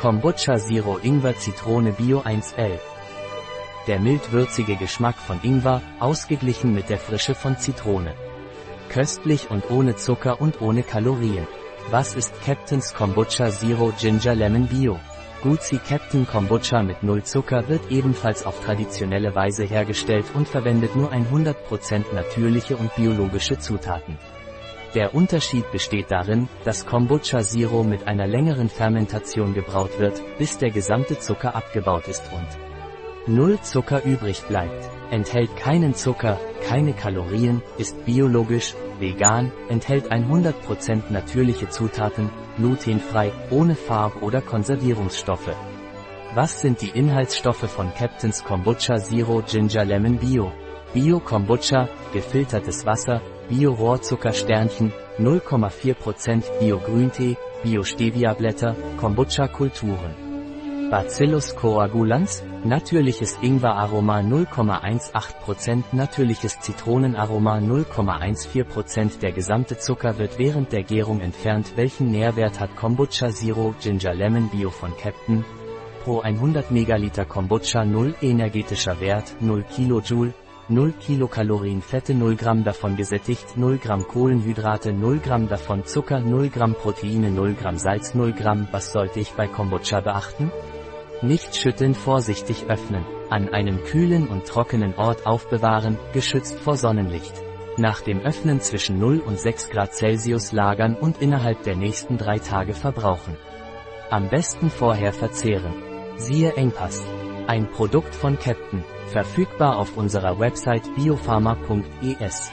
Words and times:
Kombucha 0.00 0.58
Zero 0.58 1.00
Ingwer 1.02 1.36
Zitrone 1.36 1.90
Bio 1.90 2.20
1L. 2.20 2.78
Der 3.88 3.98
mild-würzige 3.98 4.76
Geschmack 4.76 5.16
von 5.16 5.40
Ingwer, 5.42 5.82
ausgeglichen 5.98 6.72
mit 6.72 6.88
der 6.88 6.98
Frische 6.98 7.34
von 7.34 7.58
Zitrone. 7.58 8.14
Köstlich 8.90 9.50
und 9.50 9.68
ohne 9.72 9.96
Zucker 9.96 10.40
und 10.40 10.60
ohne 10.60 10.84
Kalorien. 10.84 11.48
Was 11.90 12.14
ist 12.14 12.32
Captain's 12.42 12.94
Kombucha 12.94 13.50
Zero 13.50 13.92
Ginger 13.98 14.36
Lemon 14.36 14.68
Bio? 14.68 15.00
Gucci 15.42 15.78
Captain 15.78 16.24
Kombucha 16.24 16.84
mit 16.84 17.02
Null 17.02 17.24
Zucker 17.24 17.66
wird 17.66 17.90
ebenfalls 17.90 18.46
auf 18.46 18.64
traditionelle 18.64 19.34
Weise 19.34 19.64
hergestellt 19.64 20.26
und 20.32 20.46
verwendet 20.46 20.94
nur 20.94 21.12
100% 21.12 22.14
natürliche 22.14 22.76
und 22.76 22.94
biologische 22.94 23.58
Zutaten. 23.58 24.16
Der 24.94 25.14
Unterschied 25.14 25.70
besteht 25.70 26.10
darin, 26.10 26.48
dass 26.64 26.86
Kombucha 26.86 27.40
Zero 27.40 27.82
mit 27.82 28.06
einer 28.06 28.26
längeren 28.26 28.70
Fermentation 28.70 29.52
gebraut 29.52 29.98
wird, 29.98 30.22
bis 30.38 30.56
der 30.56 30.70
gesamte 30.70 31.18
Zucker 31.18 31.54
abgebaut 31.54 32.08
ist 32.08 32.22
und 32.32 32.46
Null 33.26 33.60
Zucker 33.60 34.02
übrig 34.04 34.42
bleibt. 34.44 34.88
Enthält 35.10 35.54
keinen 35.56 35.94
Zucker, 35.94 36.40
keine 36.66 36.94
Kalorien, 36.94 37.62
ist 37.76 38.06
biologisch, 38.06 38.74
vegan, 38.98 39.52
enthält 39.68 40.10
100% 40.10 41.10
natürliche 41.10 41.68
Zutaten, 41.68 42.30
glutenfrei, 42.56 43.30
ohne 43.50 43.74
Farb- 43.74 44.22
oder 44.22 44.40
Konservierungsstoffe. 44.40 45.54
Was 46.34 46.62
sind 46.62 46.80
die 46.80 46.90
Inhaltsstoffe 46.90 47.70
von 47.70 47.92
Captain's 47.92 48.42
Kombucha 48.42 48.96
Zero 48.96 49.42
Ginger 49.46 49.84
Lemon 49.84 50.16
Bio? 50.16 50.50
Bio 50.94 51.20
Kombucha, 51.20 51.86
gefiltertes 52.14 52.86
Wasser, 52.86 53.20
Bio 53.50 53.72
Rohrzuckersternchen, 53.72 54.90
0,4% 55.18 56.44
Bio 56.60 56.78
Grüntee, 56.78 57.36
Bio 57.62 57.82
Stevia 57.82 58.32
Blätter, 58.32 58.74
Kombucha 58.98 59.48
Kulturen. 59.48 60.28
Bacillus 60.90 61.54
coagulans, 61.54 62.42
natürliches 62.64 63.36
Ingweraroma 63.42 64.20
0,18%, 64.20 65.84
natürliches 65.92 66.58
Zitronenaroma 66.60 67.58
0,14% 67.58 69.20
Der 69.20 69.32
gesamte 69.32 69.76
Zucker 69.76 70.16
wird 70.16 70.38
während 70.38 70.72
der 70.72 70.84
Gärung 70.84 71.20
entfernt. 71.20 71.74
Welchen 71.76 72.10
Nährwert 72.10 72.58
hat 72.58 72.74
Kombucha 72.74 73.28
Zero 73.28 73.74
Ginger 73.78 74.14
Lemon 74.14 74.48
Bio 74.48 74.70
von 74.70 74.96
Captain? 74.96 75.44
Pro 76.04 76.20
100 76.20 76.70
Megaliter 76.70 77.26
Kombucha 77.26 77.84
0 77.84 78.14
energetischer 78.22 78.98
Wert 78.98 79.34
0 79.40 79.64
Kilojoule, 79.64 80.32
0 80.70 80.92
Kilokalorien 81.00 81.80
Fette 81.80 82.14
0 82.14 82.36
Gramm 82.36 82.62
davon 82.62 82.94
gesättigt 82.94 83.56
0 83.56 83.78
Gramm 83.78 84.06
Kohlenhydrate 84.06 84.92
0 84.92 85.18
Gramm 85.18 85.48
davon 85.48 85.86
Zucker 85.86 86.20
0 86.20 86.50
Gramm 86.50 86.74
Proteine 86.74 87.30
0 87.30 87.54
Gramm 87.54 87.78
Salz 87.78 88.14
0 88.14 88.34
Gramm 88.34 88.68
Was 88.70 88.92
sollte 88.92 89.18
ich 89.18 89.32
bei 89.32 89.46
Kombucha 89.46 90.00
beachten? 90.00 90.52
Nicht 91.22 91.56
schütteln 91.56 91.94
vorsichtig 91.94 92.66
öffnen. 92.68 93.06
An 93.30 93.48
einem 93.48 93.82
kühlen 93.84 94.28
und 94.28 94.44
trockenen 94.44 94.94
Ort 94.96 95.26
aufbewahren, 95.26 95.96
geschützt 96.12 96.60
vor 96.60 96.76
Sonnenlicht. 96.76 97.32
Nach 97.78 98.02
dem 98.02 98.20
Öffnen 98.20 98.60
zwischen 98.60 98.98
0 98.98 99.20
und 99.20 99.40
6 99.40 99.70
Grad 99.70 99.94
Celsius 99.94 100.52
lagern 100.52 100.96
und 100.96 101.22
innerhalb 101.22 101.62
der 101.62 101.76
nächsten 101.76 102.18
drei 102.18 102.38
Tage 102.38 102.74
verbrauchen. 102.74 103.38
Am 104.10 104.28
besten 104.28 104.68
vorher 104.68 105.14
verzehren. 105.14 105.72
Siehe 106.16 106.52
Engpass. 106.56 107.02
Ein 107.48 107.66
Produkt 107.70 108.14
von 108.14 108.38
Captain. 108.38 108.84
Verfügbar 109.10 109.78
auf 109.78 109.96
unserer 109.96 110.38
Website 110.38 110.82
biopharma.es. 110.96 112.50